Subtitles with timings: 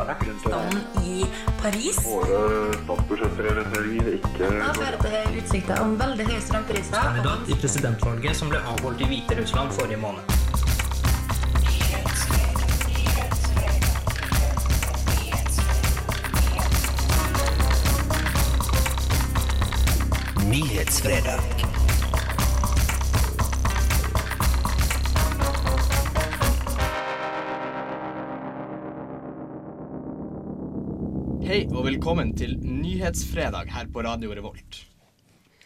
[0.02, 1.26] er i
[1.62, 1.98] Paris.
[2.06, 2.40] Våre
[2.82, 3.70] statsbudsjetter eller
[4.18, 7.00] ikke Da fører til utsikter om veldig høye strømpriser.
[7.08, 10.22] kandidat i presidentvalget som ble avholdt i Hviterussland forrige måned.
[20.48, 21.67] Nyhetsfredag.
[31.48, 34.82] Hei og velkommen til Nyhetsfredag her på Radio Revolt.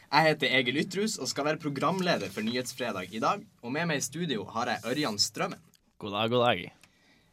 [0.06, 3.41] Jeg heter Egil Ytrhus og skal være programleder for Nyhetsfredag i dag.
[3.66, 5.58] Og med meg i studio har jeg Ørjan Strømmen.
[5.98, 6.60] God dag, god dag.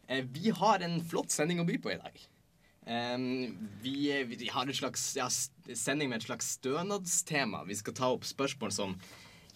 [0.09, 2.17] Eh, Vi har en flott sending å by på i dag.
[3.83, 7.61] Vi har en slags ja, sending med et slags stønadstema.
[7.69, 8.95] Vi skal ta opp spørsmål som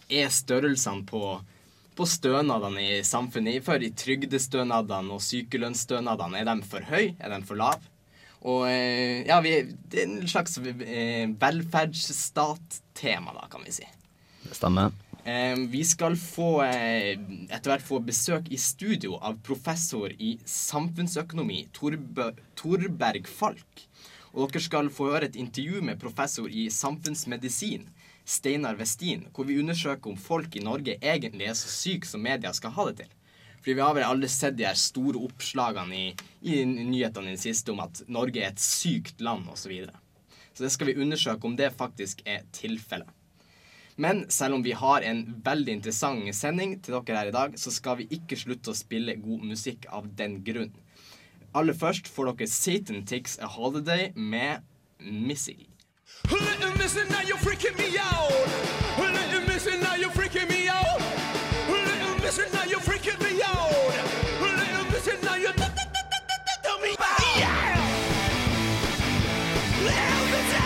[0.06, 1.40] er størrelsene på,
[1.98, 6.44] på stønadene i samfunnet for i trygdestønadene og sykelønnsstønadene.
[6.44, 7.16] Er de for høye?
[7.18, 7.90] Er de for lave?
[8.44, 9.54] Og eh, ja, vi,
[9.88, 13.88] det er en slags eh, velferdsstat-tema, da, kan vi si.
[14.44, 14.92] Det stemmer.
[15.24, 22.34] Eh, vi skal få etter hvert få besøk i studio av professor i samfunnsøkonomi, Torbe,
[22.60, 23.86] Torberg Falk.
[24.34, 27.88] Og dere skal få høre et intervju med professor i samfunnsmedisin,
[28.24, 32.52] Steinar Westin, hvor vi undersøker om folk i Norge egentlig er så syke som media
[32.56, 33.10] skal ha det til.
[33.64, 36.08] Fordi vi har vel alle sett de her store oppslagene i,
[36.52, 39.62] i nyhetene i det siste om at Norge er et sykt land, osv.
[39.62, 39.96] Så, videre.
[40.52, 43.08] så det skal vi undersøke om det faktisk er tilfellet.
[43.96, 47.72] Men selv om vi har en veldig interessant sending til dere her i dag, så
[47.72, 50.74] skal vi ikke slutte å spille god musikk av den grunn.
[51.56, 54.60] Aller først får dere Satan Takes a Holiday med
[55.00, 55.70] Missy.
[56.28, 58.28] Little Missy, now you're freaking me out.
[59.00, 61.23] Little Missy, now you're freaking me out.
[62.24, 63.68] Missing, now you're freaking me out.
[64.40, 66.96] Little missing, now you're tell me
[67.36, 67.76] yeah.
[69.84, 70.64] Little missing.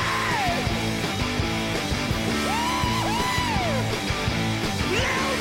[4.93, 5.39] Little.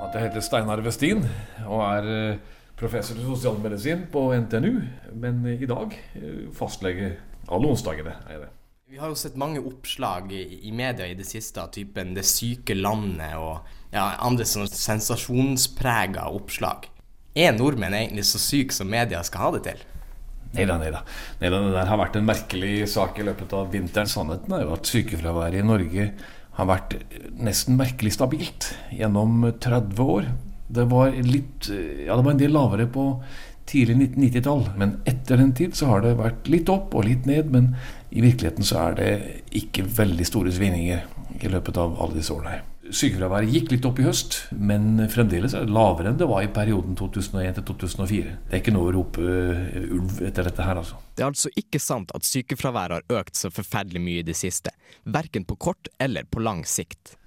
[0.00, 1.26] At jeg heter Steinar Westin
[1.66, 2.38] og er eh,
[2.78, 4.80] professor i sosialmedisin på NTNU.
[5.12, 7.16] Men i dag eh, fastlege
[7.48, 8.52] alle onsdagene er det.
[8.88, 12.24] Vi har jo sett mange oppslag i, i media i det siste av typen 'Det
[12.24, 16.88] syke landet' og ja, andre sånne sensasjonsprega oppslag.
[17.36, 19.84] Er nordmenn egentlig så syke som media skal ha det til?
[20.56, 21.02] Nei da, nei da.
[21.42, 24.08] Nei da, Det der har vært en merkelig sak i løpet av vinteren.
[24.08, 26.10] Sannheten er jo at sykefraværet i Norge
[26.58, 26.96] har vært
[27.36, 30.30] nesten merkelig stabilt gjennom 30 år.
[30.68, 33.10] Det var litt Ja, det var en del lavere på
[33.68, 37.50] tidlig 1990-tall, men etter den tid så har det vært litt opp og litt ned.
[37.52, 37.74] Men
[38.08, 39.12] i virkeligheten så er det
[39.60, 41.04] ikke veldig store svingninger
[41.44, 42.62] i løpet av alle disse årene.
[42.88, 46.48] Sykefraværet gikk litt opp i høst, men fremdeles er det lavere enn det var i
[46.52, 48.32] perioden 2001 2004.
[48.48, 50.96] Det er ikke noe å rope øh, ulv etter dette her, altså.
[51.12, 54.72] Det er altså ikke sant at sykefraværet har økt så forferdelig mye i det siste,
[55.04, 57.18] verken på kort eller på lang sikt.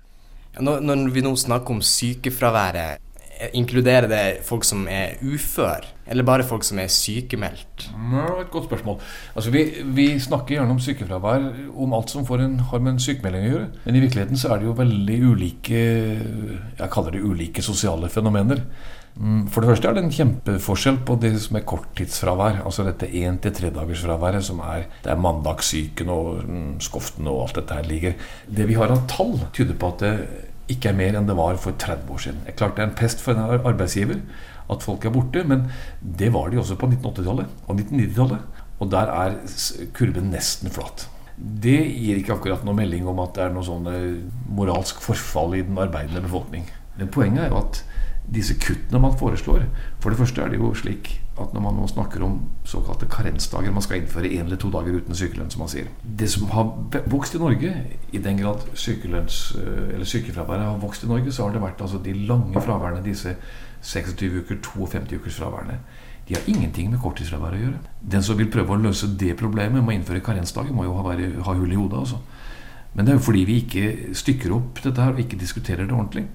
[0.57, 3.10] Når, når vi nå snakker om sykefraværet, eh,
[3.57, 7.87] inkluderer det folk som er ufør, eller bare folk som er sykemeldt?
[7.89, 8.99] Ja, et godt spørsmål.
[9.35, 9.65] Altså, vi,
[9.95, 13.67] vi snakker gjerne om sykefravær om alt som en, har med en sykemelding å gjøre.
[13.85, 18.65] Men i virkeligheten så er det jo veldig ulike Jeg kaller det ulike sosiale fenomener.
[19.15, 22.61] Mm, For det første er det en kjempeforskjell på det som er korttidsfravær.
[22.65, 27.59] Altså dette én til tredagersfraværet som er Det er mandagssyken og mm, skoften og alt
[27.59, 28.15] dette her ligger.
[28.47, 30.15] Det vi har av tall, tyder på at det
[30.73, 32.41] ikke er mer enn det var for 30 år siden.
[32.45, 34.21] Det er klart det er en pest for en arbeidsgiver
[34.71, 35.65] at folk er borte, men
[36.01, 38.61] det var de også på 1980-tallet og 1990-tallet.
[38.81, 39.35] Og der er
[39.93, 41.05] kurven nesten flat.
[41.37, 44.21] Det gir ikke akkurat noe melding om at det er noe sånn eh,
[44.57, 46.65] moralsk forfall i den arbeidende befolkning.
[46.97, 47.81] Men poenget er jo at
[48.31, 49.65] disse kuttene man foreslår
[49.99, 51.09] For det første er det jo slik
[51.41, 52.37] at når man nå snakker om
[52.67, 55.89] såkalte karensdager Man skal innføre én eller to dager uten sykelønn, som man sier.
[56.03, 56.69] Det som har
[57.11, 57.71] vokst i Norge,
[58.11, 61.97] i den grad eh, eller sykefraværet har vokst i Norge, så har det vært altså
[62.03, 63.35] de lange fraværene, disse
[63.81, 65.79] 26 uker, 52 ukers fraværene.
[66.27, 67.79] De har ingenting med korttidsfravær å gjøre.
[68.13, 71.07] Den som vil prøve å løse det problemet med å innføre karensdager, må jo ha,
[71.07, 72.03] være, ha hull i hodet.
[72.03, 72.21] altså.
[72.93, 75.95] Men det er jo fordi vi ikke stykker opp dette her og ikke diskuterer det
[75.95, 76.27] ordentlig.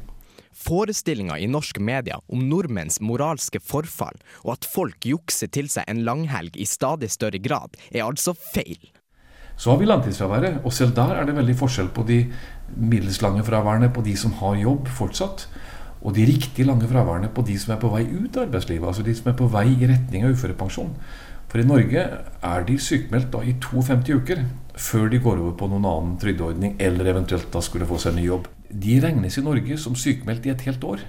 [0.57, 6.05] Forestillinga i norske medier om nordmenns moralske forfall, og at folk jukser til seg en
[6.07, 8.81] langhelg i stadig større grad, er altså feil.
[9.57, 12.19] Så har vi langtidsfraværet, og selv der er det veldig forskjell på de
[12.77, 15.47] middels lange fraværene på de som har jobb fortsatt,
[16.03, 19.05] og de riktig lange fraværene på de som er på vei ut av arbeidslivet, altså
[19.07, 20.93] de som er på vei i retning av uførepensjon.
[21.47, 22.03] For i Norge
[22.45, 24.45] er de sykemeldt da i 52 uker
[24.77, 28.27] før de går over på noen annen trygdeordning eller eventuelt da skulle få seg ny
[28.27, 28.51] jobb.
[28.71, 31.03] De regnes i Norge som sykemeldt i et helt år.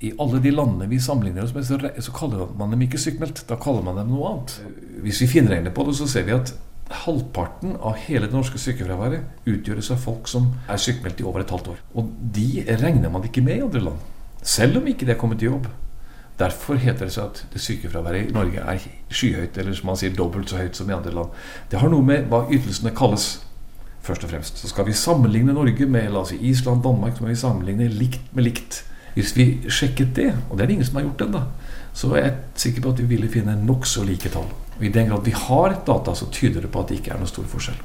[0.00, 3.44] I alle de landene vi sammenligner oss med, så, kaller man dem ikke sykemeldt.
[3.48, 4.56] Da kaller man dem noe annet.
[5.04, 6.54] Hvis vi finregner på det, så ser vi at
[7.04, 11.52] halvparten av hele det norske sykefraværet utgjøres av folk som er sykemeldt i over et
[11.52, 11.84] halvt år.
[11.94, 14.08] Og de regner man ikke med i andre land.
[14.42, 15.68] Selv om ikke de er kommet i jobb.
[16.40, 18.80] Derfor heter det seg at det sykefraværet i Norge er
[19.12, 21.34] skyhøyt, eller som man sier dobbelt så høyt som i andre land.
[21.70, 23.34] Det har noe med hva ytelsene kalles,
[24.02, 24.60] først og fremst.
[24.60, 27.88] Så skal vi sammenligne Norge med la oss si, Island, Danmark, så må vi sammenligne
[27.92, 28.82] likt med likt.
[29.14, 31.44] Hvis vi sjekket det, og det er det ingen som har gjort ennå,
[31.92, 34.46] så er jeg sikker på at vi ville finne nokså like tall.
[34.78, 37.20] Og I den grad vi har data, så tyder det på at det ikke er
[37.20, 37.80] noen stor forskjell.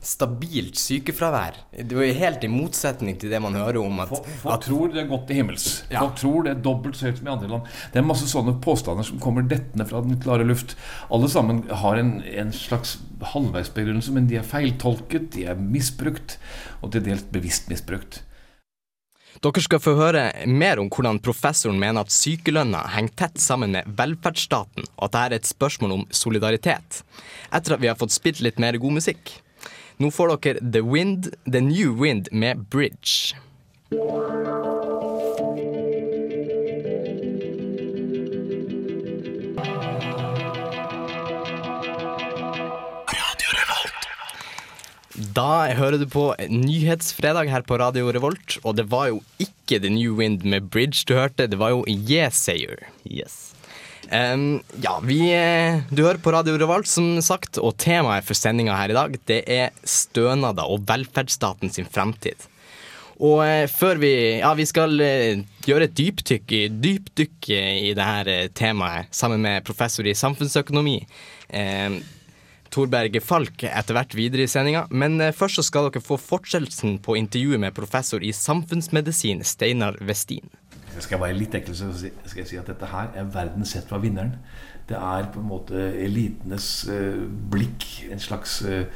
[0.00, 1.58] Stabilt sykefravær.
[1.76, 4.94] Det var helt i motsetning til det man hører om at, Folk, folk at tror
[4.94, 5.66] det er godt til himmels.
[5.90, 6.00] Ja.
[6.00, 7.68] Folk tror det er dobbelt så høyt som i andre land.
[7.92, 10.72] Det er masse sånne påstander som kommer dettende fra den klare luft.
[11.12, 12.96] Alle sammen har en, en slags
[13.34, 16.38] halvveisbegrunnelse, men de er feiltolket, de er misbrukt,
[16.80, 18.22] og til dels bevisst misbrukt.
[19.40, 23.92] Dere skal få høre mer om hvordan professoren mener at sykelønna henger tett sammen med
[24.00, 27.04] velferdsstaten, og at dette er et spørsmål om solidaritet.
[27.52, 29.36] Etter at vi har fått spilt litt mer god musikk.
[30.00, 33.36] Nå får dere The Wind, The New Wind med Bridge.
[45.36, 49.92] Da hører du på Nyhetsfredag her på Radio Revolt, og det var jo ikke The
[49.92, 52.88] New Wind med Bridge du hørte, det var jo Yeah-Sayer.
[53.04, 53.49] Yes.
[54.08, 58.78] Em, ja, vi eh, Du hører på Radio Revolt, som sagt, og temaet for sendinga
[58.78, 62.48] her i dag, det er stønader og velferdsstaten sin fremtid.
[63.20, 68.48] Og eh, før vi Ja, vi skal eh, gjøre et dypdykk dypdykk i det her
[68.56, 70.96] temaet sammen med professor i samfunnsøkonomi.
[71.48, 72.00] Eh,
[72.70, 77.16] Torberg Falk etter hvert videre i sendinga, men først så skal dere få fortsettelsen på
[77.18, 80.46] intervjuet med professor i samfunnsmedisin Steinar Westin.
[80.94, 83.88] Jeg skal være litt ekkel, så skal jeg si at dette her er verden sett
[83.88, 84.36] fra vinneren.
[84.90, 87.20] Det er på en måte elitenes eh,
[87.52, 88.88] blikk, en slags eh,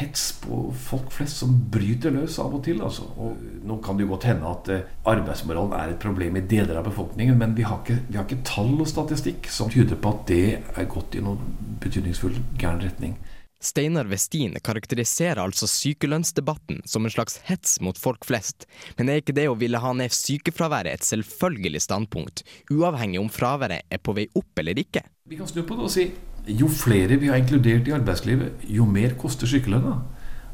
[0.00, 2.82] hets på folk flest som bryter løs av og til.
[2.84, 3.06] Altså.
[3.16, 3.38] Og
[3.68, 6.88] nå kan det jo godt hende at eh, arbeidsmoralen er et problem i deler av
[6.90, 10.26] befolkningen, men vi har, ikke, vi har ikke tall og statistikk som tyder på at
[10.32, 13.16] det er gått i noen betydningsfull gæren retning.
[13.62, 18.66] Steinar Westin karakteriserer altså sykelønnsdebatten som en slags hets mot folk flest,
[18.98, 22.42] men er ikke det å ville ha ned sykefraværet et selvfølgelig standpunkt,
[22.74, 25.04] uavhengig om fraværet er på vei opp eller ikke?
[25.30, 26.08] Vi kan snu på det og si
[26.50, 30.00] jo flere vi har inkludert i arbeidslivet, jo mer koster sykelønna.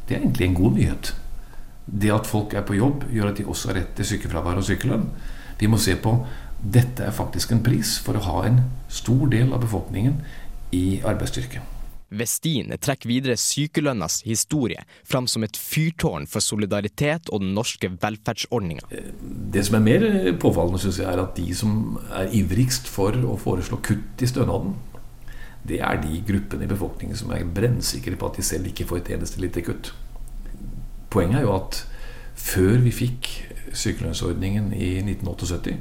[0.05, 1.15] Det er egentlig en god nyhet.
[1.89, 4.69] Det at folk er på jobb, gjør at de også har rett til sykefravær og
[4.69, 5.09] sykelønn.
[5.59, 6.13] Vi må se på
[6.59, 8.61] dette er faktisk en pris for å ha en
[8.93, 10.21] stor del av befolkningen
[10.77, 11.63] i arbeidsstyrke.
[12.09, 18.87] Westin trekker videre sykelønnas historie fram som et fyrtårn for solidaritet og den norske velferdsordninga.
[19.53, 20.07] Det som er mer
[20.41, 24.77] påfallende, synes jeg, er at de som er ivrigst for å foreslå kutt i stønaden,
[25.69, 29.03] det er de gruppene i befolkningen som er brennsikre på at de selv ikke får
[29.03, 29.93] et eneste lite kutt.
[31.13, 31.83] Poenget er jo at
[32.39, 33.29] før vi fikk
[33.77, 35.77] sykelønnsordningen i 1978,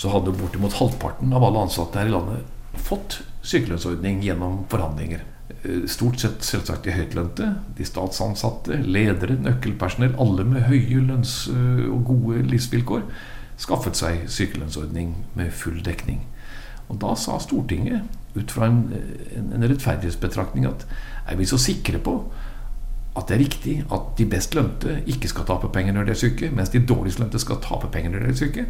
[0.00, 5.26] så hadde bortimot halvparten av alle ansatte her i landet fått sykelønnsordning gjennom forhandlinger.
[5.64, 12.04] Eh, Stort sett selvsagt de høytlønte, de statsansatte, ledere, nøkkelpersonell, alle med høye lønns- og
[12.08, 13.04] gode livsvilkår,
[13.60, 16.22] skaffet seg sykelønnsordning med full dekning.
[16.88, 18.02] Og da sa Stortinget,
[18.34, 18.84] ut fra en,
[19.36, 20.86] en, en rettferdighetsbetraktning, at
[21.26, 22.14] er vi så sikre på
[23.18, 26.20] at det er riktig at de best lønte ikke skal tape penger når de er
[26.20, 28.66] syke, mens de dårligst lønte skal tape penger når de er syke?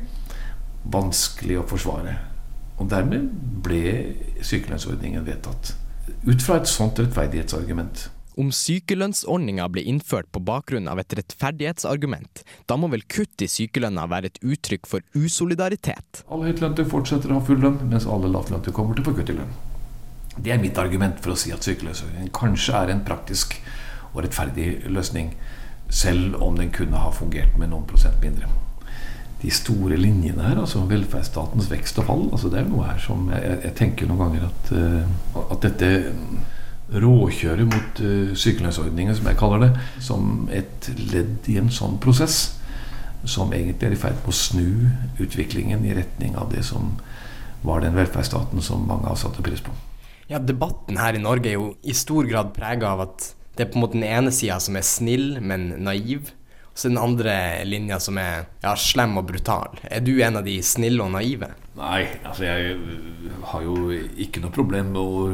[0.90, 2.16] Vanskelig å forsvare.
[2.80, 3.28] Og dermed
[3.64, 3.82] ble
[4.40, 5.75] sykelønnsordningen vedtatt.
[6.26, 8.08] Ut fra et sånt rettferdighetsargument.
[8.40, 14.06] Om sykelønnsordninga ble innført på bakgrunn av et rettferdighetsargument, da må vel kutt i sykelønna
[14.08, 16.22] være et uttrykk for usolidaritet?
[16.30, 19.34] Alle høytlønte fortsetter å ha full lønn, mens alle lavtlønte kommer til å få kutt
[19.34, 19.52] i lønn.
[20.38, 23.58] Det er mitt argument for å si at sykelønnsordningen kanskje er en praktisk
[24.14, 25.34] og rettferdig løsning,
[25.90, 28.48] selv om den kunne ha fungert med noen prosent mindre.
[29.40, 33.30] De store linjene her, altså velferdsstatens vekst og fall, altså det er noe her som
[33.32, 35.90] jeg, jeg- tenker noen ganger at, uh, at dette
[36.92, 39.70] råkjøret mot uh, sykelønnsordningen, som jeg kaller det,
[40.02, 42.56] som et ledd i en sånn prosess,
[43.25, 46.94] som egentlig er i ferd med å snu utviklingen i retning av det som
[47.62, 49.73] var den velferdsstaten som mange av satte pris på.
[50.30, 53.26] Ja, debatten her i Norge er jo i stor grad prega av at
[53.59, 56.30] det er på en måte den ene sida som er snill, men naiv.
[56.80, 57.32] Så den andre
[57.68, 59.75] linja som er ja, slem og brutal.
[59.84, 61.50] Er du en av de snille og naive?
[61.76, 62.78] Nei, altså jeg
[63.50, 65.26] har jo ikke noe problem med å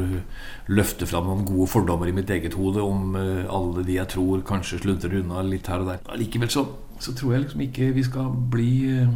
[0.75, 4.43] løfte fram noen gode fordommer i mitt eget hode om øh, alle de jeg tror
[4.49, 6.01] kanskje sluntrer unna litt her og der.
[6.11, 6.65] Allikevel så,
[6.99, 9.15] så tror jeg liksom ikke vi skal bli øh,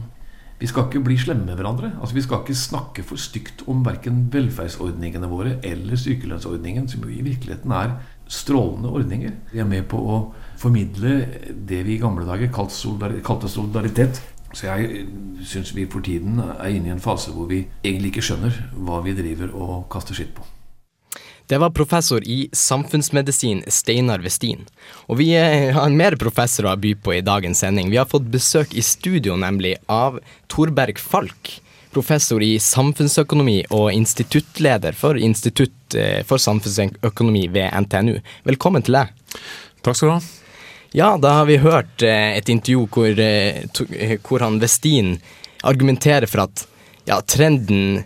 [0.61, 1.91] Vi skal ikke bli slemme med hverandre.
[1.99, 7.11] Altså Vi skal ikke snakke for stygt om verken velferdsordningene våre eller sykelønnsordningen, som jo
[7.11, 7.95] i virkeligheten er
[8.31, 9.33] strålende ordninger.
[9.51, 10.19] Vi er med på å
[10.61, 11.17] formidle
[11.67, 13.25] det vi i gamle dager kalte solidaritet.
[13.25, 14.21] Kalte solidaritet.
[14.53, 15.05] Så jeg
[15.47, 18.99] syns vi for tiden er inne i en fase hvor vi egentlig ikke skjønner hva
[19.05, 20.43] vi driver og kaster skitt på.
[21.51, 24.63] Det var professor i samfunnsmedisin Steinar Westin.
[25.11, 25.33] Og vi
[25.77, 27.91] har mer professorer å by på i dagens sending.
[27.91, 31.57] Vi har fått besøk i studio nemlig av Torberg Falk.
[31.91, 38.21] Professor i samfunnsøkonomi og instituttleder for Institutt eh, for samfunnsøkonomi ved NTNU.
[38.47, 39.11] Velkommen til deg.
[39.83, 40.40] Takk skal du ha.
[40.93, 43.63] Ja, da har vi hørt eh, et intervju hvor, eh,
[43.95, 45.19] eh, hvor han Westin
[45.63, 46.65] argumenterer for at
[47.07, 48.03] ja, trenden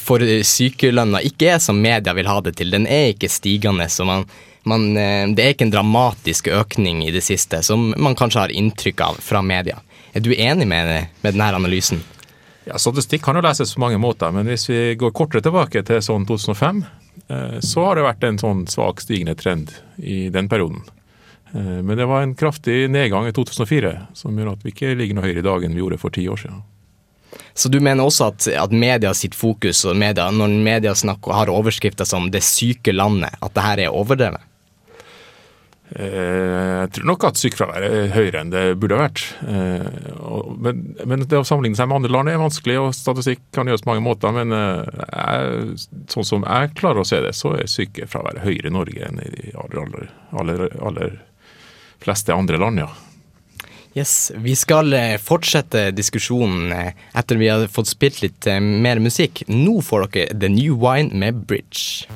[0.00, 2.72] for sykelønna ikke er som media vil ha det til.
[2.72, 3.88] Den er ikke stigende.
[3.88, 4.24] så man,
[4.62, 9.00] man, Det er ikke en dramatisk økning i det siste, som man kanskje har inntrykk
[9.00, 9.80] av fra media.
[10.12, 12.02] Er du enig med, med denne analysen?
[12.64, 16.00] Ja, Statistikk kan jo leses på mange måter, men hvis vi går kortere tilbake til
[16.04, 16.84] sånn 2005,
[17.28, 20.84] eh, så har det vært en sånn svak stigende trend i den perioden.
[21.54, 25.14] Eh, Men det var en kraftig nedgang i 2004, som gjør at vi ikke ligger
[25.18, 26.62] noe høyere i dag enn vi gjorde for ti år siden.
[27.54, 31.50] Så du mener også at, at media sitt fokus, og media, når media snakker, har
[31.50, 34.42] overskrifter som 'det syke landet', at det her er overdrevet?
[35.96, 39.22] Eh, Jeg tror nok at sykefraværet er høyere enn det burde ha vært.
[39.46, 39.88] Eh,
[40.64, 43.82] Men, men det å sammenligne seg med andre land er vanskelig, og statistikk kan gjøres
[43.84, 44.32] på mange måter.
[44.32, 45.76] Men jeg,
[46.08, 49.28] sånn som jeg klarer å se det, så er sykefraværet høyere i Norge enn i
[49.34, 51.18] de aller, aller, aller, aller
[52.04, 52.90] fleste andre land, ja.
[53.94, 58.98] Yes, Vi skal eh, fortsette diskusjonen eh, etter vi har fått spilt litt eh, mer
[58.98, 59.44] musikk.
[59.46, 62.10] Nå får dere The New Wine med Bridge.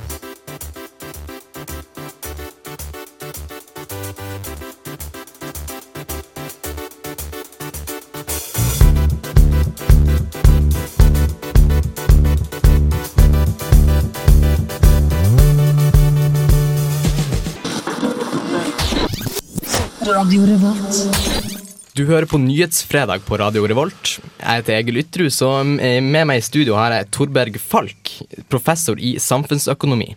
[20.29, 24.19] Du hører på Nyhetsfredag på Radio Revolt.
[24.37, 25.49] Jeg heter Egil Ytrhus, så
[25.81, 28.11] eh, med meg i studio har jeg Torberg Falk,
[28.53, 30.11] professor i samfunnsøkonomi.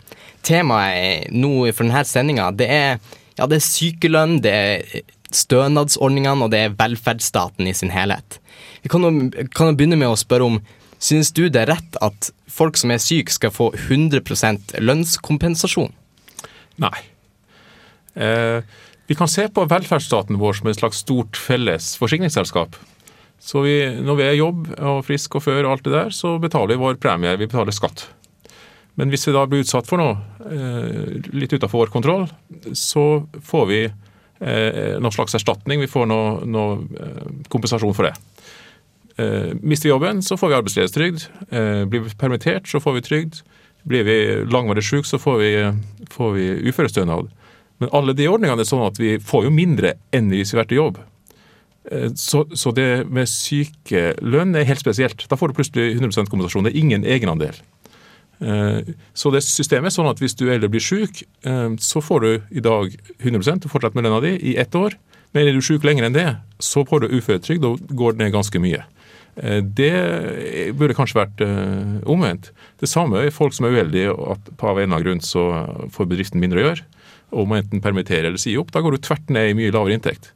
[0.44, 6.66] Temaet nå for denne sendinga, det ja, det er sykelønn, det er stønadsordningene, og det
[6.66, 8.42] er velferdsstaten i sin helhet.
[8.84, 9.14] Vi kan jo,
[9.56, 10.60] kan jo begynne med å spørre om
[11.02, 15.96] Synes du det er rett at folk som er syke, skal få 100 lønnskompensasjon?
[16.84, 17.00] Nei.
[18.14, 18.60] Eh,
[19.10, 22.78] vi kan se på velferdsstaten vår som et slags stort felles forsikringsselskap.
[23.42, 26.14] Så vi, når vi er i jobb og friske og før og alt det der,
[26.14, 28.06] så betaler vi vår premie, vi betaler skatt.
[29.00, 32.28] Men hvis vi da blir utsatt for noe eh, litt utenfor vår kontroll,
[32.78, 35.82] så får vi eh, noen slags erstatning.
[35.82, 38.16] Vi får noe, noe eh, kompensasjon for det.
[39.62, 41.24] Mister vi jobben, så får vi arbeidsledighetstrygd.
[41.92, 43.42] Blir vi permittert, så får vi trygd.
[43.86, 44.16] Blir vi
[44.50, 45.50] langvarig syk, så får vi,
[46.10, 47.30] får vi uførestønad.
[47.82, 50.64] Men alle de ordningene er sånn at vi får jo mindre enn hvis vi har
[50.64, 51.00] vært i jobb.
[51.92, 55.26] Eh, Så, så det med sykelønn er helt spesielt.
[55.28, 56.68] Da får du plutselig 100% kompensasjon.
[56.68, 57.58] Det er ingen egenandel.
[58.42, 62.22] Eh, Så det systemet er sånn at hvis du eldre blir syk, eh, så får
[62.22, 64.94] du i dag 100 du fortsetter med lønna di i ett år.
[65.34, 68.60] Men er du syk lenger enn det, så får du uføretrygd og går ned ganske
[68.60, 68.84] mye.
[69.64, 71.40] Det burde kanskje vært
[72.04, 72.50] omvendt.
[72.84, 75.46] Det samme er folk som er uheldige, og at på en eller annen grunn så
[75.88, 76.84] får bedriften mindre å gjøre.
[77.32, 78.72] Og må enten permittere eller si opp.
[78.76, 80.34] Da går du tvert ned i mye lavere inntekt.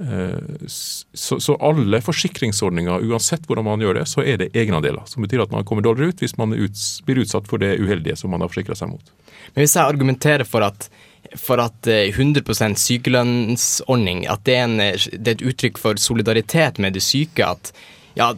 [0.00, 0.66] Eh,
[1.12, 5.04] Så, så alle forsikringsordninger, uansett hvordan man gjør det, så er det egenandeler.
[5.10, 8.16] Som betyr at man kommer dårligere ut hvis man ut, blir utsatt for det uheldige
[8.16, 9.14] som man har forsikra seg mot.
[9.54, 10.88] Men hvis jeg argumenterer for at,
[11.36, 16.00] for at eh, 100 sykelønnsordning at det er, en, eh, det er et uttrykk for
[16.00, 17.72] solidaritet med de syke, at
[18.16, 18.32] ja,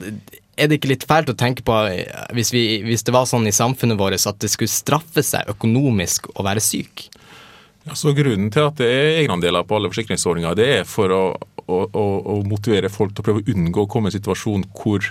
[0.58, 3.46] er det ikke litt fælt å tenke på eh, hvis, vi, hvis det var sånn
[3.49, 7.06] i samfunnet vårt at det skulle straffe seg økonomisk å være syk?
[7.82, 11.22] Ja, så Grunnen til at det er egenandeler på alle forsikringsordninger, det er for å,
[11.66, 15.02] å, å, motivere folk til å prøve å unngå å komme i en situasjon hvor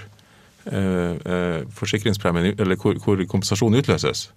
[0.71, 4.29] eh, eh, eller hvor, hvor kompensasjonen utløses.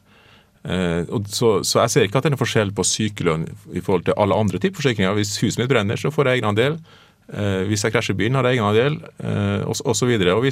[0.65, 4.09] Eh, så, så jeg ser ikke at det er noen forskjell på sykelønn i forhold
[4.09, 5.15] til alle andre typer forsikringer.
[5.19, 6.81] Hvis huset mitt brenner, så får jeg egenandel.
[7.33, 10.09] Eh, hvis jeg krasjer bilen, har jeg egenandel, eh, og, og så.
[10.09, 10.49] Og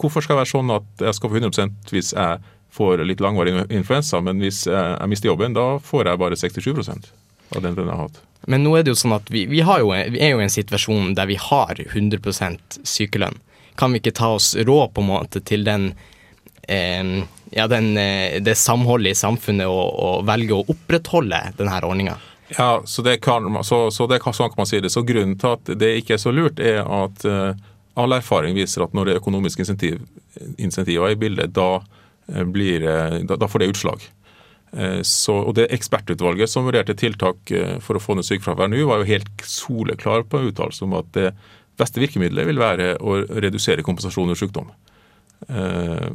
[0.00, 3.54] Hvorfor skal det være sånn at jeg skal få 100% hvis jeg får litt langvarig
[3.70, 7.10] influensa, men hvis jeg, jeg mister jobben, da får jeg bare 67%
[7.56, 8.20] av den den har hatt.
[8.48, 10.46] Men nå er det jo sånn at vi, vi, har jo, vi er jo i
[10.46, 13.36] en situasjon der vi har 100% sykelønn.
[13.80, 15.90] Kan vi ikke ta oss råd på en måte til den,
[16.68, 17.20] eh,
[17.52, 22.16] ja, den, eh, det samholdet i samfunnet og, og velge å opprettholde denne ordninga?
[22.56, 24.90] Ja, så det kan, så, så det kan, sånn kan man si det.
[24.90, 27.52] Så grunnen til at det ikke er så lurt, er at eh,
[28.00, 30.00] all erfaring viser at når det er økonomiske insentiv,
[30.58, 31.82] insentiver i bildet, da,
[32.46, 34.04] blir, eh, da, får det utslag.
[34.72, 38.84] Eh, Så, og det Ekspertutvalget som vurderte tiltak eh, for å få ned sykefravær nå,
[38.86, 41.32] var jo helt soleklar på uttalelse om at det
[41.80, 44.70] beste virkemidlet vil være å redusere kompensasjon ved sykdom.
[45.48, 46.10] Eh,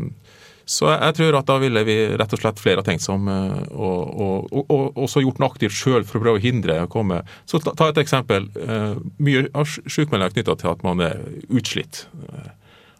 [0.65, 3.27] Så jeg, tror at da ville vi rett og slett flere ha tenkt seg om
[3.29, 6.79] eh, og, og, og, og også gjort noe aktivt sjøl for å prøve å hindre
[6.81, 8.47] å komme Så ta, et eksempel.
[8.57, 11.21] Eh, Mye av sykmelding er knytta til at man er
[11.53, 12.07] utslitt.
[12.31, 12.49] eh,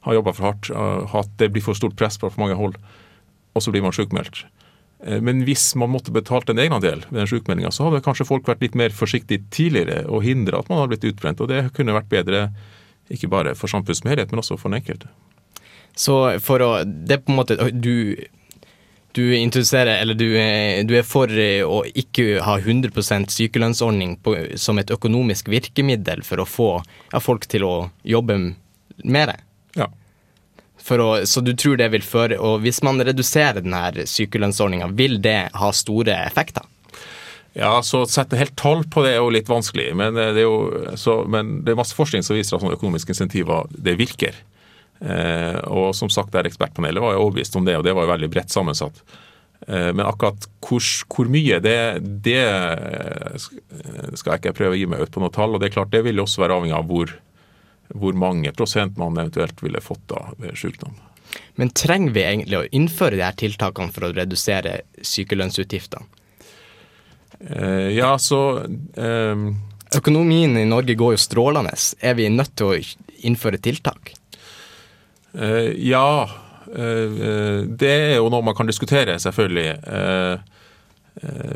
[0.05, 2.77] Har jobba for hardt, at det blir for stort press på for mange hold,
[3.55, 4.43] og så blir man sjukmeldt.
[5.05, 8.47] Eh, Men hvis man måtte betalt en egenandel ved den sjukmeldinga, så hadde kanskje folk
[8.47, 11.41] vært litt mer forsiktige tidligere og hindre at man hadde blitt utbrent.
[11.41, 12.49] Og det kunne vært bedre
[13.11, 15.11] ikke bare for samfunnet som helhet, men også for den enkelte.
[15.95, 18.17] Så for å Det er på en måte Du,
[19.15, 20.25] du introduserer Eller du,
[20.83, 26.43] du er for eh, å ikke ha 100 sykelønnsordning på, som et økonomisk virkemiddel for
[26.43, 26.69] å få
[27.13, 28.55] ja, folk til å jobbe
[29.05, 29.37] mer?
[30.85, 35.47] Å, så du tror det vil føre Og hvis man reduserer denne sykelønnsordninga, vil det
[35.57, 36.67] ha store effekter?
[37.55, 39.93] Ja, så å sette helt tall på det er jo litt vanskelig.
[39.95, 42.75] Men eh, det er jo så, men det er masse forskning som viser at sånne
[42.75, 44.35] økonomiske insentiver det virker.
[44.99, 48.11] Eh, og som sagt, der ekspertpanelet var jo overbevist om det, og det var jo
[48.11, 48.99] veldig bredt sammensatt.
[49.69, 50.83] Eh, men akkurat hvor,
[51.15, 51.77] hvor mye, det,
[52.27, 52.43] det
[53.39, 55.55] skal jeg ikke prøve å gi meg ut på noe tall.
[55.55, 57.15] Og det er klart, det vil også være avhengig av hvor,
[57.93, 60.95] hvor mange prosent man eventuelt ville fått da ved sykdom.
[61.59, 66.05] Men trenger vi egentlig å innføre de her tiltakene for å redusere sykelønnsutgiftene?
[67.39, 69.47] Eh, ja, så eh,
[69.95, 71.75] Økonomien i Norge går jo strålende.
[71.99, 72.79] Er vi nødt til å
[73.27, 74.13] innføre tiltak?
[75.35, 76.29] Eh, ja,
[76.71, 79.69] eh, eh, det er jo noe man kan diskutere, selvfølgelig.
[79.85, 80.51] Eh,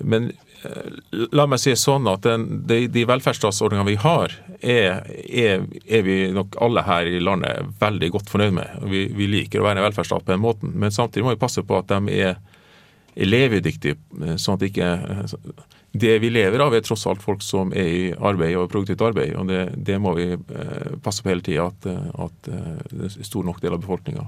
[0.07, 0.29] men
[1.31, 6.17] la meg si sånn at den, de, de velferdsstatsordningene vi har, er, er, er vi
[6.35, 8.77] nok alle her i landet veldig godt fornøyd med.
[8.91, 11.63] Vi, vi liker å være en velferdsstat på den måten, men samtidig må vi passe
[11.63, 12.39] på at de er,
[13.15, 15.37] er levedyktige, eh, sånn at ikke eh,
[15.91, 19.33] det vi lever av, er tross alt folk som er i arbeid og produktivt arbeid.
[19.39, 23.09] og Det, det må vi eh, passe på hele tida, at, eh, at eh, det
[23.09, 24.27] er stor nok del av befolkninga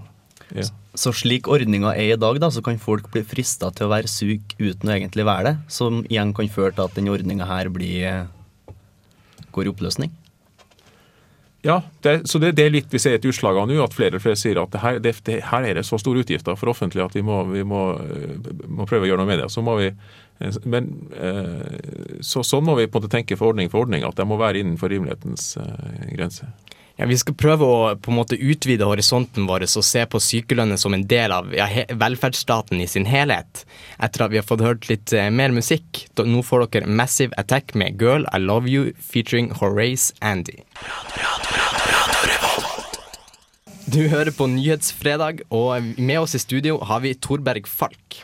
[0.55, 0.69] er.
[0.97, 4.11] Så slik ordninga er i dag, da, så kan folk bli frista til å være
[4.11, 5.53] syk uten å egentlig være det.
[5.71, 8.73] Som igjen kan føre til at den ordninga her blir eh,
[9.55, 10.11] går i oppløsning.
[11.63, 14.17] Ja, det, så det, det er litt vi ser et utslag av nå, at flere
[14.17, 15.13] og flere sier at det her, det,
[15.51, 18.89] her er det så store utgifter for offentlig at vi må, vi må, eh, må
[18.89, 19.47] prøve å gjøre noe med det.
[19.53, 19.91] Så må vi,
[20.41, 20.91] eh, men
[22.19, 24.41] så, sånn må vi på en måte tenke for ordning for ordning, at de må
[24.41, 25.53] være innenfor rimelighetens
[26.17, 26.49] grense.
[27.01, 30.77] Ja, Vi skal prøve å på en måte utvide horisonten vår og se på sykelønnet
[30.77, 31.65] som en del av ja,
[31.97, 33.63] velferdsstaten i sin helhet.
[33.97, 36.03] Etter at vi har fått hørt litt eh, mer musikk.
[36.13, 40.61] Da, nå får dere Massive Attack med Girl I Love You featuring Horace Andy.
[43.89, 48.21] Du hører på Nyhetsfredag, og med oss i studio har vi Torberg Falk.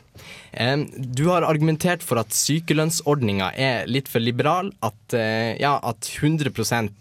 [1.17, 4.71] Du har argumentert for at sykelønnsordninga er litt for liberal.
[4.85, 6.53] At, eh, ja, at 100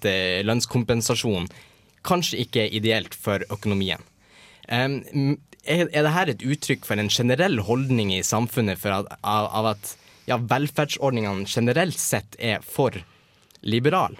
[0.09, 1.49] eh, lønnskompensasjon
[2.07, 4.03] kanskje ikke ideelt for økonomien.
[4.71, 9.97] Um, Er, dette et uttrykk for en generell holdning i samfunnet at, av, av at
[10.29, 12.95] ja, velferdsordningene generelt sett er for
[13.67, 14.15] liberal?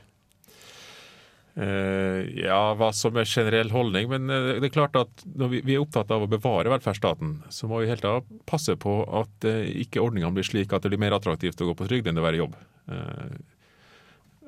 [1.57, 4.11] Uh, ja, hva som er generell holdning.
[4.11, 7.39] Men uh, det er klart at når vi, vi er opptatt av å bevare velferdsstaten,
[7.49, 8.19] så må vi helt da
[8.51, 11.79] passe på at uh, ikke ordningene blir slik at det blir mer attraktivt å gå
[11.79, 12.59] på trygd enn å være i jobb.
[12.87, 13.37] Eh,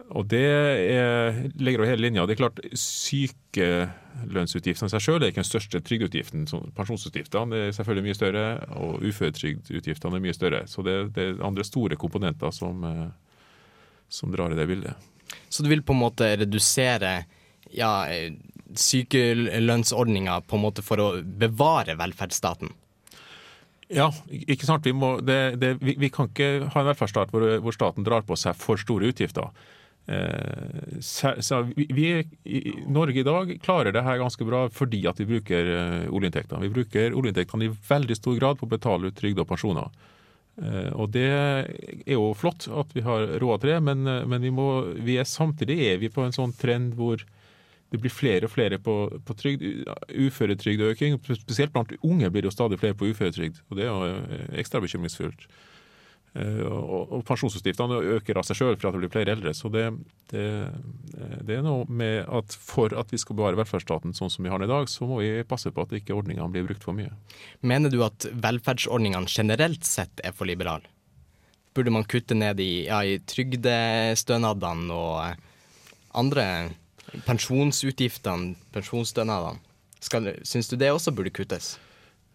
[0.09, 2.23] og det er, ligger over hele linja.
[2.25, 6.40] Det er klart Sykelønnsutgiftene i seg selv er ikke den største trygdeutgiften.
[6.77, 8.44] Pensjonsutgiftene er selvfølgelig mye større,
[8.81, 10.61] og uføretrygdutgiftene er mye større.
[10.71, 13.11] Så det, det er andre store komponenter som, eh,
[14.09, 14.94] som drar i det bildet.
[15.53, 17.12] Så du vil på en måte redusere
[17.77, 17.92] ja,
[18.77, 22.68] sykelønnsordninga på en måte for å bevare velferdsstaten?
[23.88, 24.85] Ja, ikke sant.
[24.85, 28.25] Vi, må, det, det, vi, vi kan ikke ha en velferdsstat hvor, hvor staten drar
[28.29, 29.49] på seg for store utgifter.
[30.09, 35.73] Eh, vi, i Norge i dag klarer det her ganske bra fordi at vi bruker
[35.75, 36.62] eh, oljeinntekter.
[36.64, 39.90] Vi bruker oljeinntektene i veldig stor grad på å betale ut trygd og pensjoner.
[40.62, 44.55] Eh, og det er jo flott at vi har råd til det, men, men vi,
[44.55, 47.21] må, vi er, samtidig er vi på en sånn trend hvor
[47.92, 49.66] det blir flere og flere på, på trygd.
[50.09, 53.61] Uføretrygdøking, spesielt blant unge blir det jo stadig flere på uføretrygd.
[53.68, 55.49] Og det er jo ekstra bekymringsfullt.
[56.37, 59.55] Eh, Og, og pensjonsutgiftene øker av seg sjøl for at det blir flere eldre.
[59.57, 59.87] Så det,
[60.31, 60.45] det,
[61.47, 64.61] det er noe med at for at vi skal bevare velferdsstaten sånn som vi har
[64.61, 67.11] den i dag, så må vi passe på at ikke ordningene blir brukt for mye.
[67.64, 70.85] Mener du at velferdsordningene generelt sett er for liberale?
[71.75, 75.37] Burde man kutte ned i, ja, i trygdestønadene og eh,
[76.19, 76.47] andre
[77.27, 79.64] pensjonsutgiftene, pensjonsstønadene?
[80.47, 81.77] Syns du det også burde kuttes?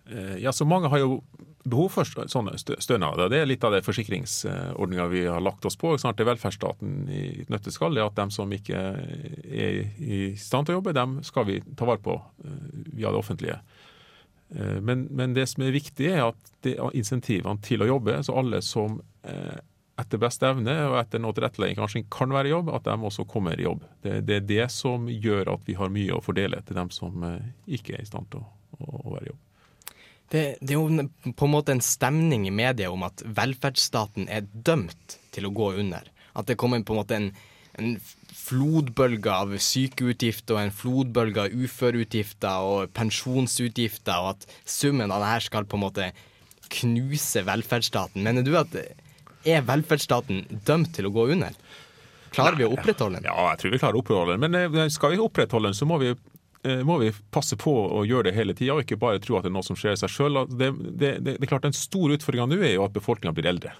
[0.09, 1.23] Eh, Ja, så Mange har jo
[1.63, 3.29] behov for sånne stø- stønader.
[3.31, 5.93] Det er litt av det forsikringsordninga vi har lagt oss på.
[5.97, 7.95] Snart er velferdsstaten i et nøtteskall.
[8.03, 12.03] At dem som ikke er i stand til å jobbe, dem skal vi ta vare
[12.03, 13.59] på eh, via det offentlige.
[14.55, 18.19] Eh, Men, men det som er viktig, er at det er insentivene til å jobbe,
[18.23, 18.99] så alle som
[19.97, 23.23] etter beste evne og etter noe tilrettelegging kanskje kan være i jobb, at de også
[23.29, 23.83] kommer i jobb.
[24.03, 27.23] Det, det er det som gjør at vi har mye å fordele til dem som
[27.67, 28.47] ikke er i stand til å,
[28.83, 29.39] å være i jobb.
[30.33, 34.47] Det, det er jo på en måte en stemning i media om at velferdsstaten er
[34.49, 36.07] dømt til å gå under.
[36.33, 37.29] At det kommer på en måte en,
[37.77, 37.95] en
[38.33, 45.31] flodbølge av sykeutgifter og en flodbølge av uføreutgifter og pensjonsutgifter, og at summen av det
[45.35, 46.09] her skal på en måte
[46.73, 48.25] knuse velferdsstaten.
[48.25, 48.73] Mener du at
[49.45, 51.55] er velferdsstaten dømt til å gå under?
[52.33, 53.29] Klarer vi å opprettholde den?
[53.29, 54.45] Ja, jeg tror vi klarer å opprettholde den.
[54.47, 56.15] Men eh, skal vi opprettholde den, så må vi,
[56.87, 59.51] må vi passe på å gjøre det hele tida, og ikke bare tro at det
[59.51, 60.41] er noe som skjer i seg sjøl.
[60.47, 63.49] Det, det, det, det er klart Den store utfordringa nå er jo at befolkninga blir
[63.51, 63.73] eldre.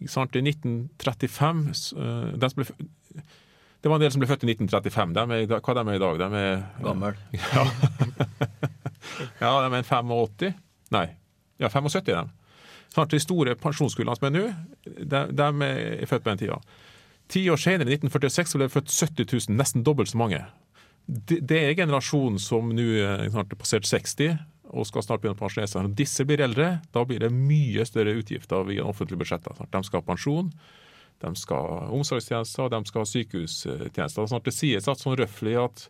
[0.00, 2.64] I 1935 s- eh, ble,
[3.82, 5.12] Det var en del som ble født i 1935.
[5.16, 6.18] De er, hva de er i dag?
[6.20, 7.18] De er Gammel.
[7.40, 7.64] Ja,
[9.40, 10.54] ja de er 85.
[10.94, 11.06] Nei,
[11.60, 12.30] ja, 75 er de.
[12.90, 14.46] Snart de store pensjonskullene som er nå,
[14.84, 16.56] de, de er født på den tida.
[17.30, 20.40] Ti år senere, i 1946, ble det født 70 000, nesten dobbelt så mange.
[21.06, 24.36] Det, det er generasjonen som nå eh, snart er passert 60
[24.70, 25.86] og skal snart begynne å pensjonere seg.
[25.86, 29.56] Når disse blir eldre, da blir det mye større utgifter via offentlige budsjetter.
[29.72, 30.52] De skal ha pensjon,
[31.20, 34.28] de skal ha omsorgstjenester, de skal ha sykehustjenester.
[34.30, 35.88] Snart det sies at sånn røftlig at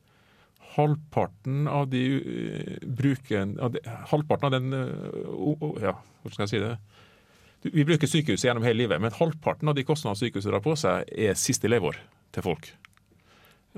[0.77, 3.57] halvparten av de eh, bruken,
[4.11, 6.75] Halvparten av den eh, Ja, hvordan skal jeg si det?
[7.75, 11.11] Vi bruker sykehuset gjennom hele livet, men halvparten av de kostnadene sykehuset drar på seg,
[11.13, 11.99] er siste leveår
[12.33, 12.71] til folk.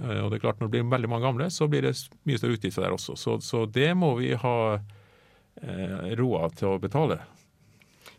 [0.01, 2.39] Eh, Og det er klart Når det blir veldig mange gamle, så blir det mye
[2.41, 3.17] større utgifter der også.
[3.19, 7.19] Så, så det må vi ha eh, råd til å betale.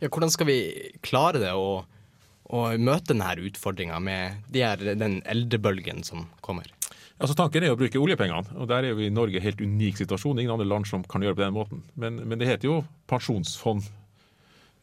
[0.01, 0.57] Ja, hvordan skal vi
[1.05, 1.83] klare det å,
[2.53, 6.67] å møte denne utfordringa med de her, den eldrebølgen som kommer?
[7.23, 10.39] Altså Tanken er å bruke oljepengene, og der er vi i Norge helt unik situasjon.
[10.41, 11.83] Ingen andre land som kan gjøre det på den måten.
[11.95, 13.85] Men, men det heter jo pensjonsfond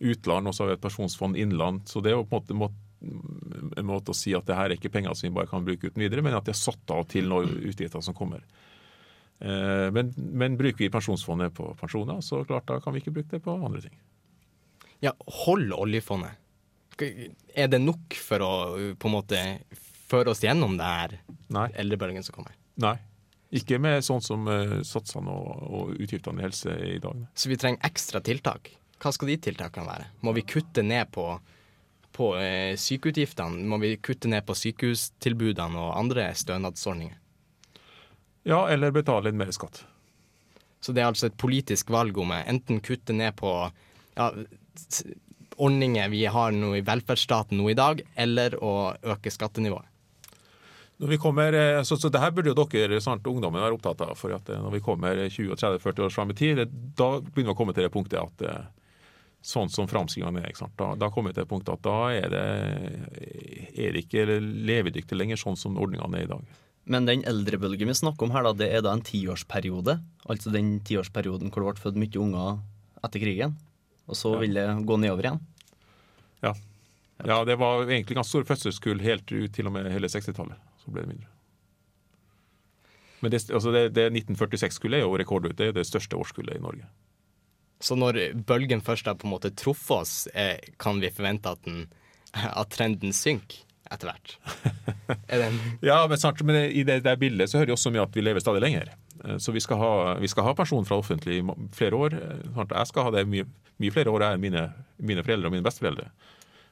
[0.00, 1.82] utland, og så har vi et pensjonsfond innland.
[1.90, 2.70] Så det er jo på en måte må-
[3.00, 5.88] en måte å si at det her er ikke penger som vi bare kan bruke
[5.88, 8.42] uten videre, men at de er satt av til noen utgifter som kommer.
[9.40, 13.30] Eh, Men, men bruker vi pensjonsfondet på pensjoner, så klart da kan vi ikke bruke
[13.38, 13.96] det på andre ting.
[15.00, 15.14] Ja,
[15.46, 16.36] hold oljefondet.
[17.56, 18.50] Er det nok for å
[19.00, 19.38] på en måte
[20.10, 21.14] føre oss gjennom det her
[21.54, 21.70] Nei.
[21.80, 22.52] eldrebølgen som kommer?
[22.82, 22.98] Nei.
[23.56, 27.24] Ikke med sånn som eh, satsene og, og utgiftene i helse i dag.
[27.34, 28.68] Så vi trenger ekstra tiltak.
[29.00, 30.10] Hva skal de tiltakene være?
[30.22, 31.24] Må vi kutte ned på,
[32.16, 33.64] på eh, sykeutgiftene?
[33.70, 37.16] Må vi kutte ned på sykehustilbudene og andre stønadsordninger?
[38.48, 39.82] Ja, eller betale inn mer skatt.
[40.80, 43.52] Så det er altså et politisk valg om enten kutte ned på
[44.16, 44.30] ja,
[45.60, 48.74] ordninger vi har nå i velferdsstaten nå i dag, eller å
[49.14, 49.86] øke skattenivået.
[51.00, 54.02] Når vi kommer, eh, så, så det her burde jo dere, snart ungdommen, være opptatt
[54.04, 54.12] av.
[54.20, 56.60] for at eh, Når vi kommer 20-30-40 år fram i tid,
[56.96, 58.44] da begynner vi å komme til det punktet at
[59.40, 60.56] sånn som framskrivingene er?
[60.76, 62.46] Da, da kommer vi til et punkt at da er det,
[63.74, 66.58] er det ikke levedyktig lenger sånn som ordningene er i dag.
[66.90, 69.98] Men den eldrebølgen vi snakker om her, da, det er da en tiårsperiode.
[70.32, 72.62] Altså den tiårsperioden hvor det ble født mye unger
[73.04, 73.58] etter krigen.
[74.10, 75.42] Og så vil det gå nedover igjen.
[76.42, 76.54] Ja.
[77.22, 80.58] ja, det var egentlig ganske store fødselskull helt ut til og med hele 60-tallet.
[80.82, 81.30] Så ble det mindre.
[83.20, 85.58] Men det, altså det, det 1946-kullet er jo rekordhøyt.
[85.58, 86.88] Det er det største årskullet i Norge.
[87.80, 91.62] Så når bølgen først har på en måte truffet oss, eh, kan vi forvente at,
[91.64, 91.86] den,
[92.34, 94.34] at trenden synker etter hvert?
[95.32, 95.46] Er
[95.88, 98.22] Ja, men, snart, men i det der bildet så hører vi også mye at vi
[98.22, 98.92] lever stadig lenger.
[99.24, 102.14] Eh, Så vi skal ha, vi skal ha pensjon fra offentlig i flere år.
[102.20, 103.48] Eh, Jeg skal ha det mye,
[103.80, 104.66] mye flere år enn mine,
[105.00, 106.10] mine foreldre og mine besteforeldre.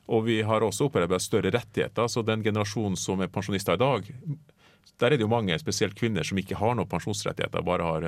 [0.08, 2.06] Og vi har også opparbeidet større rettigheter.
[2.08, 4.06] Så den generasjonen som er pensjonister i dag,
[4.98, 8.06] der er det jo mange, spesielt kvinner, som ikke har noen pensjonsrettigheter, bare har,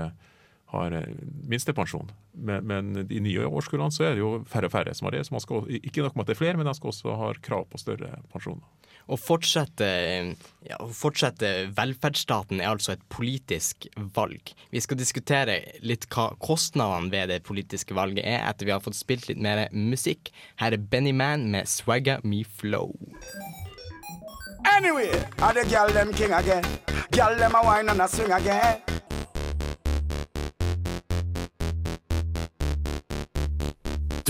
[0.70, 2.11] har eh, minstepensjon.
[2.33, 5.24] Men, men i nye årskullene så er det jo færre og færre som har det.
[5.26, 7.33] Så man skal, ikke nok med at det er flere, men de skal også ha
[7.42, 8.66] krav på større pensjoner.
[9.11, 9.87] Å fortsette,
[10.68, 14.52] ja, å fortsette velferdsstaten er altså et politisk valg.
[14.70, 19.00] Vi skal diskutere litt hva kostnadene ved det politiske valget er, etter vi har fått
[19.00, 20.30] spilt litt mer musikk.
[20.62, 22.94] Her er Benny Man med 'Swagga Me Flow'.
[24.76, 26.64] Anyway, are the girl them king again?
[27.11, 28.78] Girl them a wine and a swing again.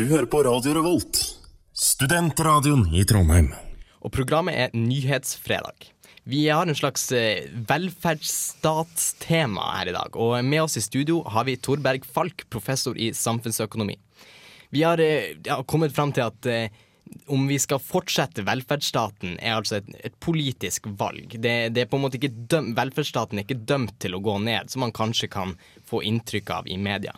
[0.01, 1.19] Du hører på Radio Revolt,
[1.77, 3.51] studentradioen i Trondheim.
[4.01, 5.91] Og programmet er Nyhetsfredag.
[6.25, 11.45] Vi har en slags eh, velferdsstatstema her i dag, og med oss i studio har
[11.45, 13.99] vi Torberg Falk, professor i samfunnsøkonomi.
[14.73, 16.73] Vi har eh, ja, kommet fram til at eh,
[17.29, 21.37] om vi skal fortsette velferdsstaten, er altså et, et politisk valg.
[21.37, 24.39] Det, det er på en måte ikke døm, Velferdsstaten er ikke dømt til å gå
[24.49, 25.53] ned, som man kanskje kan
[25.93, 27.13] få inntrykk av i media.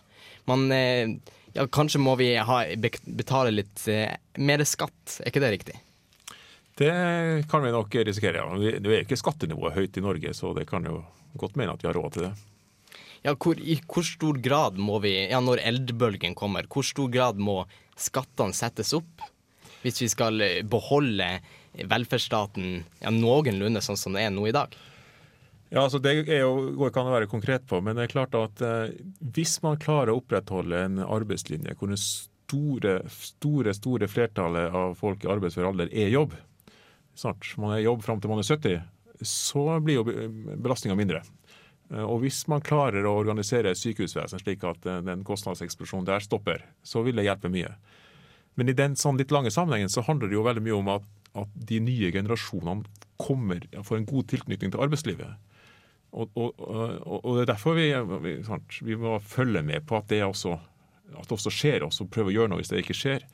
[0.50, 1.14] Man, eh,
[1.56, 2.60] ja, kanskje må vi ha,
[3.04, 5.80] betale litt eh, mer skatt, er ikke det riktig?
[6.78, 6.92] Det
[7.50, 8.78] kan vi nok risikere, ja.
[8.80, 11.02] Det er ikke skattenivået høyt i Norge, så det kan jo
[11.38, 12.32] godt mene at vi har råd til det.
[13.22, 17.38] Ja, hvor, I hvor stor grad må vi, ja, når eldrebølgen kommer, hvor stor grad
[17.38, 17.62] må
[18.00, 19.28] skattene settes opp
[19.82, 21.28] hvis vi skal eh, beholde
[21.72, 24.72] velferdsstaten ja, noenlunde sånn som det er nå i dag?
[25.72, 28.34] Ja, altså Det jo, går ikke an å være konkret på, men det er klart
[28.36, 28.92] at eh,
[29.32, 35.24] hvis man klarer å opprettholde en arbeidslinje hvor det store, store store flertallet av folk
[35.24, 36.34] i arbeidsfør alder er jobb,
[37.16, 38.82] snart man er jobb fram til man er 70,
[39.24, 40.04] så blir jo
[40.60, 41.22] belastninga mindre.
[41.88, 46.66] Eh, Og hvis man klarer å organisere sykehusvesen slik at eh, den kostnadseksplosjonen der stopper,
[46.84, 47.72] så vil det hjelpe mye.
[48.60, 51.08] Men i den sånn litt lange sammenhengen så handler det jo veldig mye om at,
[51.32, 52.84] at de nye generasjonene
[53.22, 55.38] kommer, får en god tilknytning til arbeidslivet.
[56.12, 57.88] Og, og, og, og det er derfor vi,
[58.24, 60.58] vi, sant, vi må følge med på at det, også,
[61.14, 63.24] at det også skjer, og prøve å gjøre noe hvis det ikke skjer.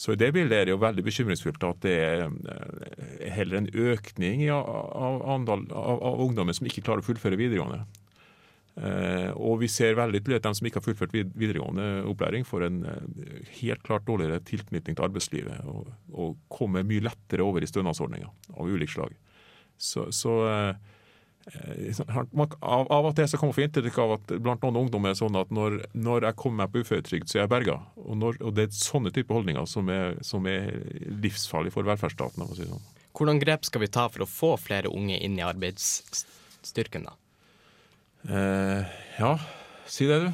[0.00, 3.68] Så i det bildet er det jo veldig bekymringsfullt at det er eh, heller en
[3.68, 7.82] økning av, av, av, av ungdommer som ikke klarer å fullføre videregående.
[8.78, 12.46] Eh, og vi ser veldig tydelig at de som ikke har fullført vid- videregående opplæring,
[12.46, 17.66] får en eh, helt klart dårligere tilknytning til arbeidslivet og, og kommer mye lettere over
[17.66, 19.18] i stønadsordninger av ulikt slag.
[19.80, 20.88] Så, så eh,
[22.36, 25.12] man, av, av og til så kan man få inntrykk av at blant noen ungdommer
[25.12, 27.78] er sånn at når, når jeg kommer meg på uføretrygd, så er jeg berga.
[28.04, 30.70] Og, og det er sånne type holdninger som er, som er
[31.24, 32.46] livsfarlige for velferdsstaten.
[32.54, 32.86] si sånn.
[33.16, 37.16] Hvordan grep skal vi ta for å få flere unge inn i arbeidsstyrken, da?
[38.28, 39.32] Eh, ja,
[39.88, 40.30] si det, du.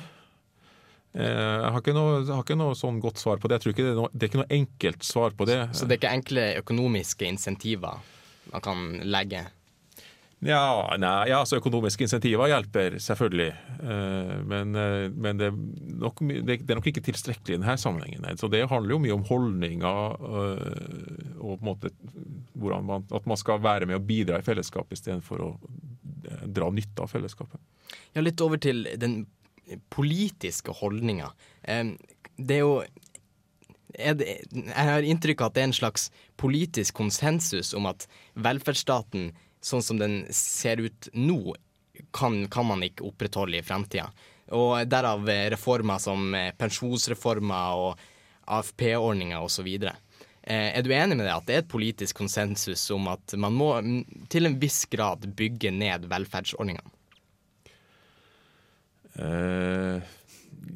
[1.17, 3.59] Eh, jeg har ikke noe, har ikke noe sånn godt svar på det.
[3.59, 5.61] Jeg tror ikke det, er noe, det er ikke noe enkelt svar på det.
[5.77, 8.03] Så det er ikke enkle økonomiske insentiver
[8.53, 9.47] man kan legge?
[10.45, 15.55] Ja, nei, ja, altså Økonomiske insentiver hjelper selvfølgelig, eh, men, eh, men det, er
[16.03, 18.27] nok, det, er nok ikke tilstrekkelig i denne sammenhengen.
[18.37, 21.93] Så Det handler jo mye om holdninger eh, og på en måte
[22.53, 25.51] hvordan man, at man skal være med og bidra i fellesskapet istedenfor å
[26.47, 27.61] dra nytte av fellesskapet.
[28.15, 29.25] Ja, litt over til den
[29.93, 31.33] politiske holdninga.
[32.37, 32.85] Det er jo
[33.97, 39.31] Jeg har inntrykk av at det er en slags politisk konsensus om at velferdsstaten,
[39.65, 41.55] sånn som den ser ut nå,
[42.13, 44.11] kan, kan man ikke opprettholde i fremtida.
[44.53, 48.05] Og derav eh, reformer som eh, pensjonsreformer og
[48.47, 49.71] AFP-ordninger osv.
[50.47, 53.57] Eh, Er du enig med det at det er et politisk konsensus om at man
[53.57, 56.93] må mm, til en viss grad bygge ned velferdsordningene?
[59.17, 60.03] Uh,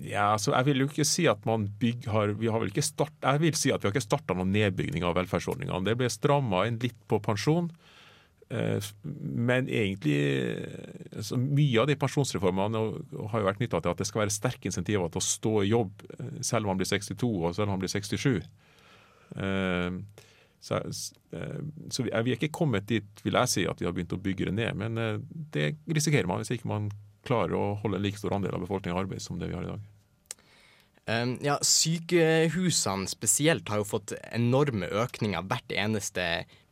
[0.01, 2.83] ja, så jeg vil jo ikke si at man bygg har, vi har vel ikke
[2.87, 5.85] start, Jeg vil si at vi har ikke starta noen nedbygging av velferdsordningene.
[5.85, 7.69] Det ble stramma inn litt på pensjon.
[8.51, 10.19] eh, Men egentlig
[11.37, 12.81] Mye av de pensjonsreformene
[13.31, 15.71] har jo vært knytta til at det skal være sterke insentiver til å stå i
[15.71, 16.03] jobb
[16.41, 18.41] selv om man blir 62 og selv om man blir 67.
[19.37, 20.27] Eh,
[20.61, 20.77] Så,
[21.33, 24.21] eh, så vi er ikke kommet dit, vil jeg si, at vi har begynt å
[24.21, 24.77] bygge det ned.
[24.77, 25.23] Men eh,
[25.55, 26.91] det risikerer man hvis ikke man
[27.25, 29.65] klarer å holde en like stor andel av befolkningen i arbeid som det vi har
[29.65, 29.87] i dag.
[31.11, 36.27] Um, ja, Sykehusene spesielt har jo fått enorme økninger hvert eneste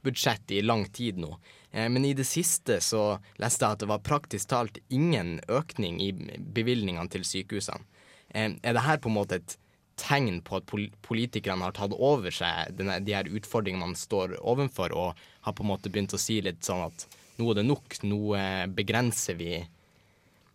[0.05, 1.33] budsjett i lang tid nå.
[1.73, 5.97] Eh, men i det siste så leste jeg at det var praktisk talt ingen økning
[6.05, 7.89] i bevilgningene til sykehusene.
[8.29, 9.57] Eh, er det her på en måte et
[9.99, 10.69] tegn på at
[11.05, 15.65] politikerne har tatt over seg denne, de her utfordringene man står overfor, og har på
[15.65, 17.09] en måte begynt å si litt sånn at
[17.39, 19.57] nå er det nok, nå eh, begrenser vi,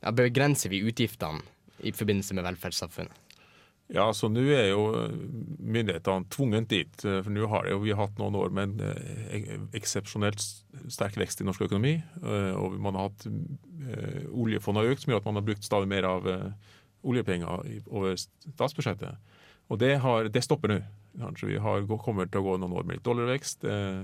[0.04, 1.44] ja, begrenser vi utgiftene
[1.84, 3.20] i forbindelse med velferdssamfunnet?
[3.94, 4.84] Ja, så nå er jo
[5.60, 7.04] myndighetene tvunget dit.
[7.06, 10.44] eh, For nå har det jo, vi hatt noen år med en eh, eksepsjonelt
[10.92, 11.98] sterk vekst i norsk økonomi.
[12.24, 13.28] Og man har hatt
[14.32, 16.28] Oljefondet har økt, som gjør at man har brukt stadig mer av
[17.04, 19.20] oljepenger over statsbudsjettet.
[19.74, 20.82] Og det, har, det stopper nå.
[21.18, 23.66] Kanskje vi har, kommer til å gå noen år med litt dollarvekst.
[23.70, 24.04] eh,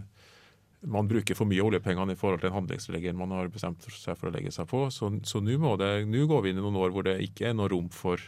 [0.90, 4.30] Man bruker for mye oljepengene i forhold til en handlingsregel man har bestemt seg for
[4.30, 4.86] å legge seg på.
[4.94, 8.22] Så, nå går vi inn i noen år hvor det ikke er noe rom for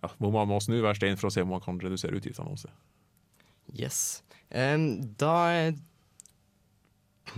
[0.00, 2.52] ja, hvor man må snu hver stein for å se om man kan redusere utgiftene
[2.52, 2.70] også.
[3.76, 4.22] Yes.
[4.50, 5.72] Um, da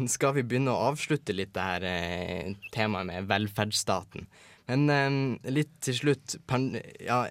[0.08, 4.28] skal vi begynne å avslutte litt det her eh, temaet med velferdsstaten.
[4.70, 5.18] Men um,
[5.52, 6.70] litt til slutt pan,
[7.02, 7.26] ja,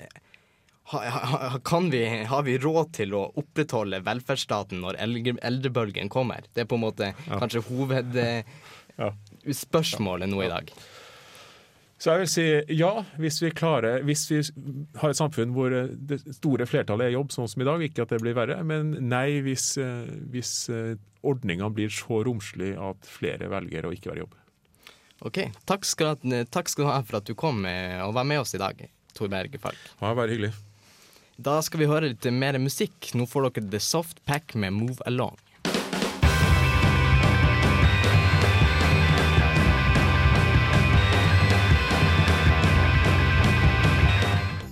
[1.64, 6.42] kan vi, Har vi råd til å opprettholde velferdsstaten når eldre, eldrebølgen kommer?
[6.54, 10.66] Det er på en måte kanskje hovedspørsmålet nå i dag.
[12.02, 12.46] Så jeg vil si
[12.80, 14.40] ja, hvis vi klarer Hvis vi
[14.98, 17.82] har et samfunn hvor eh, det store flertallet er i jobb, sånn som i dag,
[17.86, 20.54] ikke at det blir verre, men nei hvis, eh, hvis
[21.22, 24.36] ordninga blir så romslig at flere velger å ikke være i jobb.
[25.22, 25.38] Ok,
[25.70, 26.18] takk skal,
[26.50, 28.82] takk skal du ha for at du kom eh, og var med oss i dag,
[29.14, 29.78] Tor Berge Falk.
[30.00, 30.50] Ja, bare hyggelig.
[31.42, 33.16] Da skal vi høre litt mer musikk.
[33.18, 35.40] Nå får dere The Soft Pack med Move Along.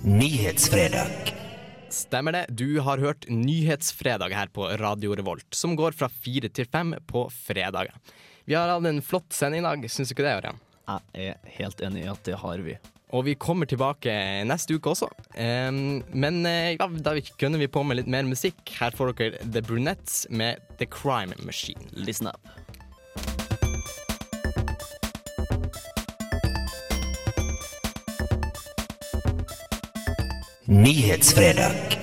[0.04, 1.34] Nyhetsfredag.
[1.90, 2.44] Stemmer det.
[2.54, 7.24] Du har hørt Nyhetsfredag her på Radio Revolt, som går fra fire til fem på
[7.34, 7.98] fredager.
[8.46, 10.64] Vi har hatt en flott sending i dag, syns du ikke det, Ørjan?
[11.18, 12.78] Jeg er helt enig i at det har vi.
[13.10, 14.12] Og vi kommer tilbake
[14.46, 15.08] neste uke også.
[15.34, 18.62] Um, men eh, ja, da kunne vi på med litt mer musikk.
[18.78, 21.90] Her får dere The Brunettes med The Crime Machine.
[21.92, 22.38] Listen up.
[30.70, 31.99] Nyhetsfredag.